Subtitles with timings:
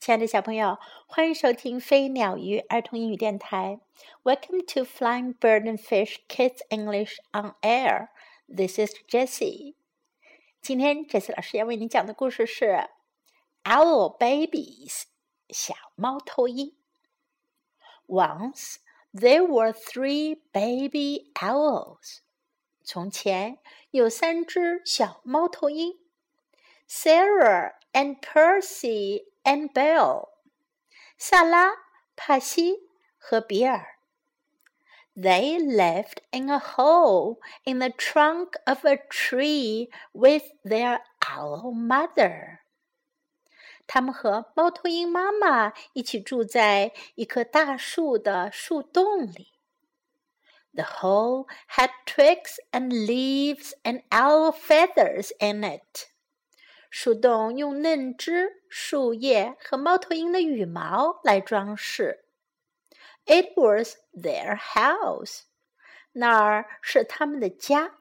[0.00, 3.80] 亲爱的小朋友，欢迎收听飞鸟鱼儿童英语电台。
[4.22, 8.08] Welcome to Flying Bird and Fish Kids English on Air.
[8.46, 9.74] This is Jessie.
[10.62, 12.64] 今天 Jessie 老师要为你讲的故事是《
[13.64, 15.02] Owl Babies》
[15.48, 16.76] 小猫头鹰。
[18.06, 18.76] Once
[19.12, 22.18] there were three baby owls.
[22.84, 23.58] 从前
[23.90, 25.98] 有三只小猫头鹰。
[26.88, 30.29] Sarah and Percy and Bill，
[31.17, 31.71] 萨拉、
[32.15, 33.97] 帕西和比尔。
[35.15, 42.59] They lived in a hole in the trunk of a tree with their owl mother。
[43.85, 49.51] 他们和猫头鹰妈妈一起住在一棵大树的树洞里。
[50.73, 56.10] The hole had twigs and leaves and owl feathers in it.
[56.91, 62.25] 树洞用嫩枝、树叶和猫头鹰的羽毛来装饰。
[63.25, 65.43] It was their house，
[66.11, 67.95] 那儿是他们的家。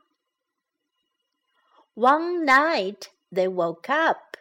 [1.95, 4.37] One night they woke up，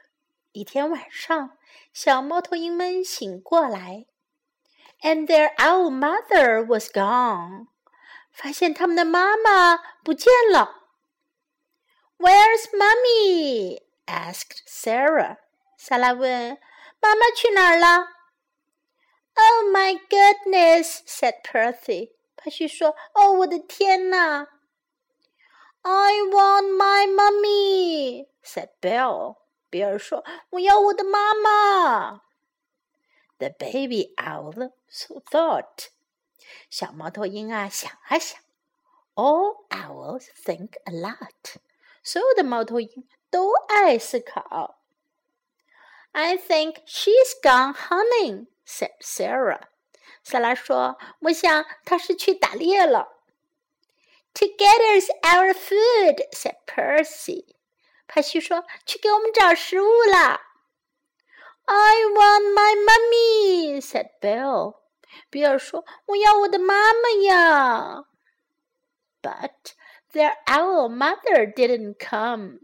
[0.52, 1.58] 一天晚上，
[1.94, 4.08] 小猫头鹰们醒过来
[5.02, 7.68] ，and their owl mother was gone，
[8.32, 10.88] 发现他们的妈妈不见了。
[12.18, 13.89] Where's mommy？
[14.09, 15.39] mommy？asked Sarah.
[15.77, 16.59] 莎拉问：“
[17.01, 18.09] 妈妈去哪儿了？”“
[19.37, 22.13] Oh my goodness!” said Percy.
[22.37, 24.49] 帕西说：“哦，我的天哪！”“
[25.83, 29.37] I want my mummy,” said Bill.
[29.69, 32.23] 比尔说：“我要我的妈妈。”
[33.39, 34.71] The baby owl
[35.31, 35.89] thought.
[36.71, 38.41] 小猫头鹰啊，想啊想。
[39.15, 41.57] All owls think a lot.
[42.03, 44.79] 所有的猫头鹰 都爱思考。
[46.13, 49.63] I think she's gone hunting," said Sarah.
[50.23, 53.09] 萨拉说：“我想她是去打猎了。”
[54.35, 57.55] Together's our food," said Percy.
[58.07, 60.41] 帕西说：“去给我们找食物了。”
[61.67, 64.77] I want my mummy," said Bill.
[65.31, 68.05] 比尔说：“我要我的妈妈呀。”
[69.23, 69.75] But
[70.13, 72.61] their owl mother didn't come.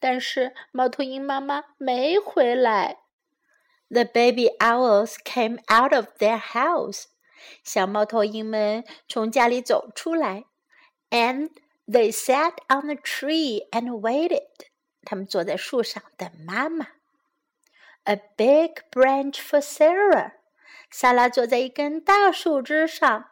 [0.00, 2.98] 但是猫头鹰妈妈没回来。
[3.88, 7.04] The baby owls came out of their house.
[7.62, 10.44] 小猫头鹰们从家里走出来，
[11.10, 11.50] and
[11.86, 14.66] they sat on the tree and waited.
[15.04, 16.88] 他们坐在树上等妈妈。
[18.04, 20.32] A big branch for Sarah.
[20.90, 23.30] 萨拉坐在一根大树枝上。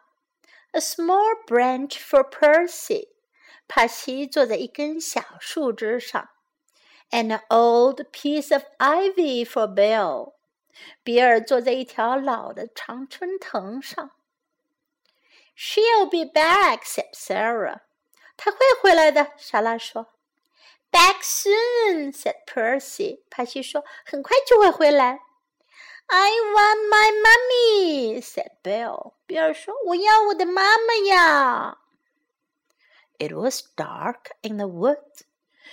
[0.71, 3.09] A small branch for Percy.
[3.67, 6.29] 帕西坐在一根小树枝上。
[7.11, 10.33] and an old piece of ivy for Bill。
[11.03, 14.11] 比尔坐在一条老的常春藤上。
[15.55, 17.81] She'll be back," said Sarah.
[18.35, 20.07] 她会回来的，莎拉说。
[20.91, 23.21] Back soon," said Percy.
[23.29, 25.21] 帕西说，很快就会回来。
[26.07, 29.13] I want my mummy," said Bill.
[29.25, 31.77] 比尔说，我要我的妈妈呀。
[33.17, 35.21] It was dark in the woods.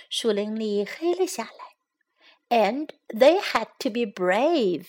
[0.09, 1.75] 树林里黑了下来，
[2.49, 4.85] and they had to be brave，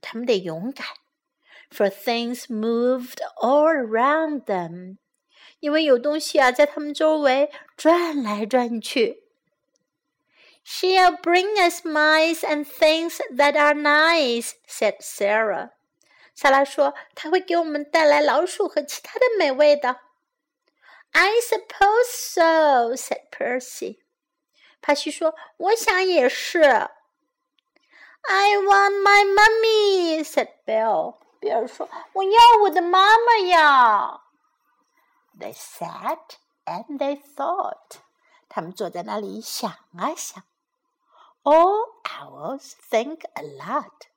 [0.00, 0.86] 他们得勇敢，
[1.70, 4.96] for things moved all around them，
[5.60, 9.24] 因为有东西啊在他们周围转来转去。
[10.64, 15.70] She'll bring us mice and things that are nice," said Sarah.
[16.34, 20.00] 莎拉说：“她会给我们带来老鼠和其他的美味的。”
[21.12, 24.00] I suppose so," said Percy.
[24.82, 26.60] 帕西说：“我想也是。”
[28.28, 31.16] I want my mummy," said Bill.
[31.40, 34.20] 比尔说：“我要我的妈妈呀。”
[35.38, 38.00] They sat and they thought.
[38.48, 40.42] 他们坐在那里想啊想。
[41.44, 44.08] All owls think a lot.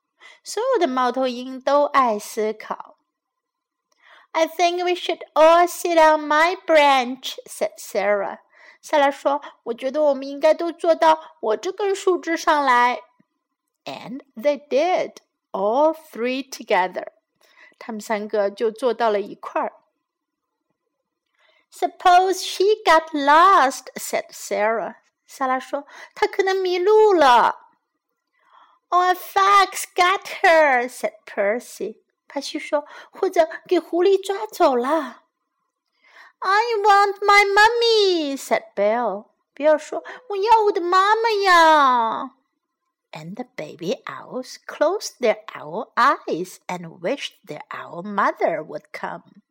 [0.42, 2.96] 所有的猫头鹰都爱思考。
[4.32, 8.38] I think we should all sit on my branch," said Sarah.
[8.86, 13.02] 萨拉说：“我觉得我们应该都坐到我这根树枝上来。”
[13.84, 15.16] And they did,
[15.50, 17.08] all three together.
[17.78, 19.72] 他们三个就坐到了一块儿。
[21.72, 24.96] Suppose she got lost," said Sarah.
[25.26, 27.68] 萨拉说：“她可能迷路了。”
[28.90, 32.02] Or a fox got her," said Percy.
[32.28, 35.22] 帕西说：“或者给狐狸抓走了。”
[36.40, 39.26] I want my mummy," said Bill.
[39.54, 42.36] 比尔说：“我要我的妈妈呀。”
[43.12, 49.42] and the baby owls closed their owl eyes and wished their owl mother would come.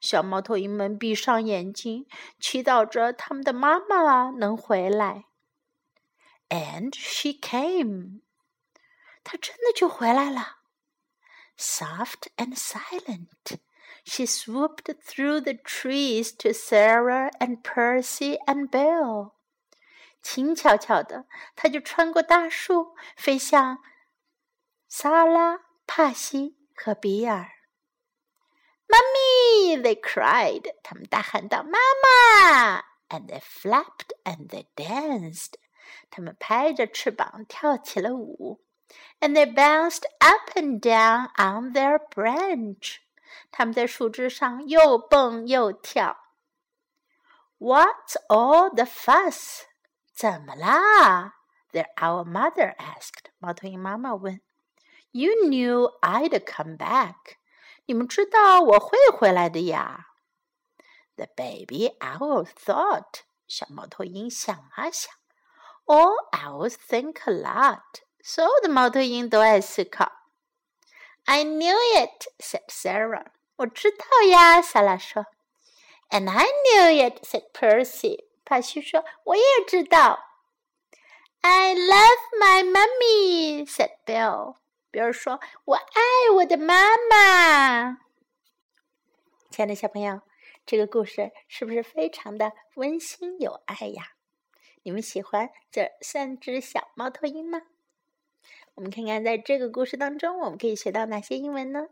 [0.00, 2.06] 小猫头鹰们闭上眼睛，
[2.40, 5.26] 祈祷着他们的妈妈能回来。
[6.48, 8.20] And she came.
[9.24, 10.58] 她真的就回来了。
[11.56, 13.58] Soft and silent,
[14.06, 19.32] she swooped through the trees to Sarah and Percy and Bill.
[20.22, 21.26] 轻巧巧的，
[21.56, 23.78] 她就穿过大树，飞向
[24.88, 27.50] 萨拉、帕西和比尔。
[28.88, 29.80] Mummy!
[29.80, 30.74] They cried.
[30.82, 35.54] 他们大喊道：“妈妈！” And they flapped and they danced.
[36.10, 38.62] 他们拍着翅膀跳起了舞。
[39.20, 42.98] And they bounced up and down on their branch.
[43.50, 46.16] 他们在树枝上又蹦又跳。
[47.58, 49.62] What's all the fuss?
[50.14, 51.34] 怎么啦？
[51.72, 53.30] Their our mother asked.
[53.38, 54.40] 猫头鹰妈妈问。
[55.10, 57.36] You knew I'd come back.
[57.86, 60.06] 你们知道我会回来的呀。
[61.16, 65.12] The baby owl thought，小猫头鹰想啊想。
[65.84, 70.12] All owls think a lot，所有的猫头鹰都爱思考。
[71.29, 73.25] I knew it，said Sarah。
[73.57, 75.25] 我知道呀，萨拉说。
[76.09, 78.27] And I knew it，said Percy。
[78.45, 80.19] 帕西说，我也知道。
[81.41, 84.55] I love my mummy，said Bill。
[84.89, 87.97] 比如说，我爱我的妈妈。
[89.51, 90.21] 亲爱的小朋友，
[90.65, 94.13] 这个故事是不是非常的温馨有爱呀？
[94.83, 97.63] 你们喜欢这三只小猫头鹰吗？
[98.77, 101.87] 我们看看，在这个故事当中，我们可以学到哪些英文呢？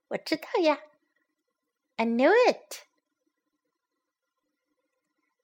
[0.09, 0.79] 我知道呀。
[1.97, 2.85] I knew it.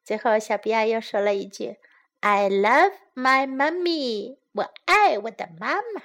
[0.03, 1.77] 最后，小比亚又说了一句
[2.19, 6.03] I love my mummy，我爱我的妈妈，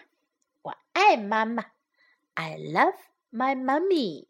[0.62, 1.73] 我爱妈妈。
[2.35, 2.97] I love
[3.31, 4.26] my mummy。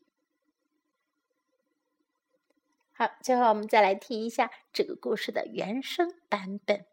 [2.93, 6.85] 好，最后我们再来听一下这个故事的原声版本。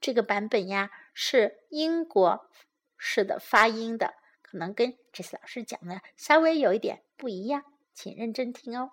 [0.00, 2.50] 这个版本呀是英国
[2.96, 4.14] 式的发音的，
[4.50, 7.62] 可能跟这次老师讲的稍微有一点不一样，
[7.94, 8.90] 请认真听哦。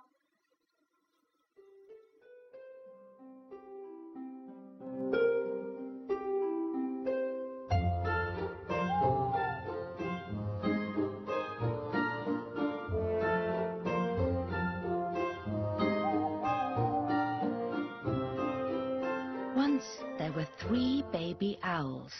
[19.55, 19.85] Once
[20.19, 22.13] there were three baby owls,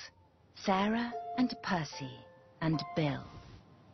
[0.56, 2.10] Sarah and Percy
[2.68, 3.24] and Bill.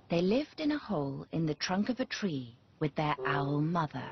[0.10, 4.10] They lived in a hole in the trunk of a tree with their owl mother.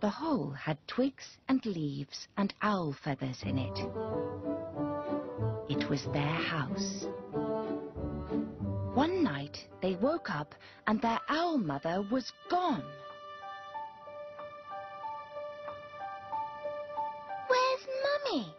[0.00, 3.78] The hole had twigs and leaves and owl feathers in it.
[5.68, 7.06] It was their house.
[8.94, 10.52] One night they woke up
[10.88, 12.82] and their owl mother was gone.
[17.46, 18.52] Where's Mummy?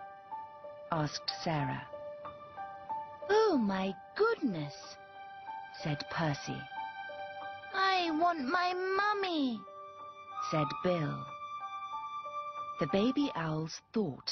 [0.90, 1.86] asked Sarah.
[3.30, 4.74] Oh, my goodness,
[5.84, 6.62] said Percy.
[7.74, 9.60] I want my mummy,
[10.52, 11.26] said Bill.
[12.80, 14.32] The baby owls thought.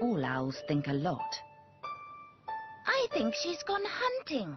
[0.00, 1.34] All owls think a lot.
[2.86, 4.56] I think she's gone hunting,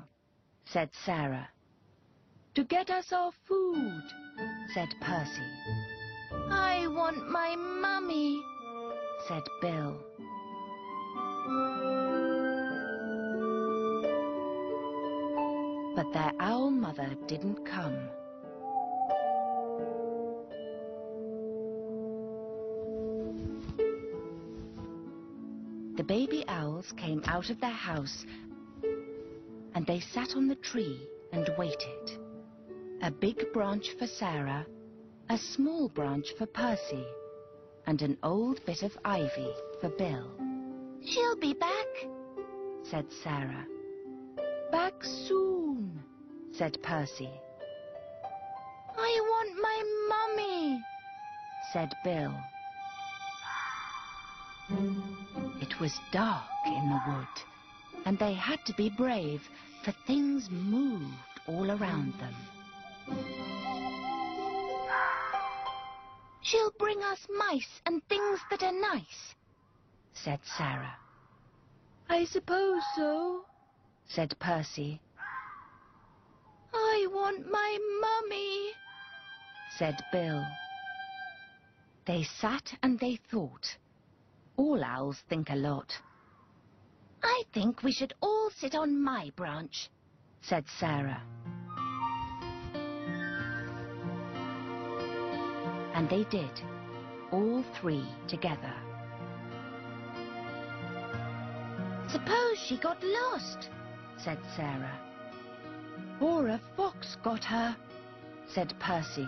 [0.65, 1.47] said Sarah.
[2.55, 4.03] To get us our food,
[4.73, 5.51] said Percy.
[6.49, 8.41] I want my mummy,
[9.27, 9.97] said Bill.
[16.07, 17.97] But their owl mother didn't come.
[25.97, 28.25] The baby owls came out of their house
[29.75, 30.97] and they sat on the tree
[31.33, 32.19] and waited.
[33.01, 34.65] A big branch for Sarah,
[35.29, 37.05] a small branch for Percy,
[37.85, 40.31] and an old bit of ivy for Bill.
[41.03, 41.87] She'll be back,
[42.83, 43.65] said Sarah.
[44.71, 45.46] Back soon,
[46.57, 47.29] said Percy.
[48.97, 50.83] I want my mummy,
[51.71, 52.33] said Bill.
[55.61, 57.27] It was dark in the wood,
[58.05, 59.41] and they had to be brave,
[59.83, 61.13] for things moved
[61.47, 62.35] all around them.
[66.41, 69.35] She'll bring us mice and things that are nice,
[70.13, 70.95] said Sarah.
[72.09, 73.45] I suppose so,
[74.07, 74.99] said Percy.
[77.07, 78.71] I want my mummy,
[79.77, 80.45] said Bill.
[82.05, 83.65] They sat and they thought.
[84.57, 85.93] All owls think a lot.
[87.23, 89.89] I think we should all sit on my branch,
[90.41, 91.21] said Sarah.
[95.93, 96.61] And they did,
[97.31, 98.73] all three together.
[102.11, 103.69] Suppose she got lost,
[104.17, 105.06] said Sarah.
[106.19, 107.75] Or a fox got her,
[108.47, 109.27] said Percy.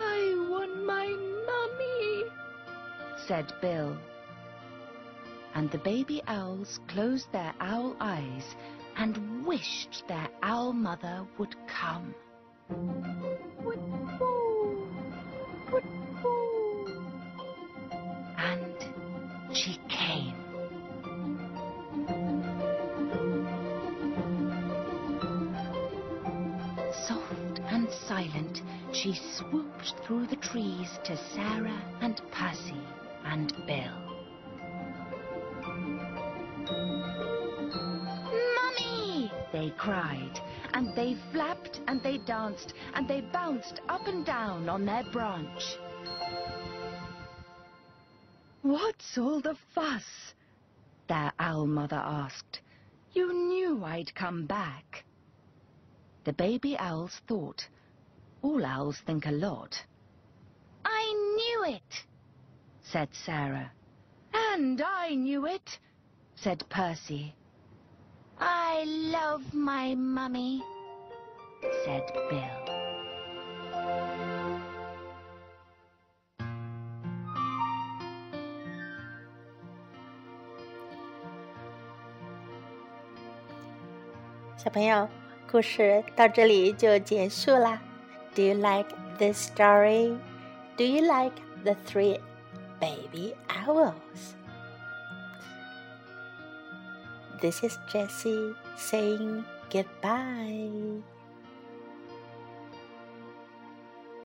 [0.00, 1.06] I want my
[1.46, 2.24] mummy,
[3.26, 3.96] said Bill.
[5.54, 8.54] And the baby owls closed their owl eyes
[8.96, 12.14] and wished their owl mother would come.
[12.68, 13.87] And
[28.08, 28.62] silent,
[28.94, 32.80] she swooped through the trees to Sarah and Percy
[33.26, 34.00] and Bill.
[38.56, 39.30] Mummy!
[39.52, 40.40] They cried,
[40.72, 45.76] and they flapped and they danced and they bounced up and down on their branch.
[48.62, 50.32] What's all the fuss?
[51.08, 52.60] Their owl mother asked.
[53.12, 55.04] You knew I'd come back.
[56.24, 57.66] The baby owls thought.
[58.41, 59.85] All owls think a lot.
[60.83, 62.05] I knew it,
[62.81, 63.71] said Sarah.
[64.33, 65.79] And I knew it,
[66.35, 67.33] said Percy.
[68.39, 70.61] I love my mummy,
[71.85, 72.63] said Bill.
[84.57, 85.09] “小朋友，
[85.49, 87.81] 故事到这里就结束啦。
[88.34, 90.16] Do you like this story?
[90.76, 92.18] Do you like the three
[92.80, 94.34] baby owls?
[97.40, 101.02] This is Jessie saying goodbye.